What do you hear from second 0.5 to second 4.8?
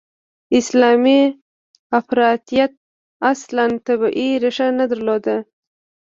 اسلامي افراطیت اصلاً طبیعي ریښه